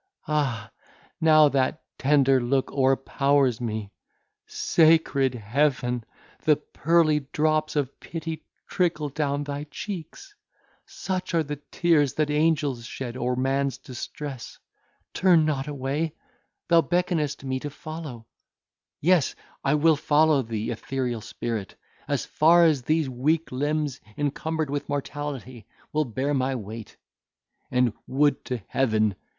[0.27, 0.71] Ah!
[1.23, 3.91] how that tender look o'erpowers me!
[4.47, 6.03] Sacred Heaven!
[6.43, 10.33] the pearly drops of pity trickle down thy cheeks!
[10.87, 17.69] Such are the tears that angels shed o'er man's distress!—Turn not away—Thou beckonest me to
[17.69, 18.25] follow.
[19.01, 21.75] Yes, I will follow thee, ethereal spirit,
[22.07, 26.97] as far as these weak limbs, encumbered with mortality, will bear my weight;
[27.69, 29.13] and, would to Heaven!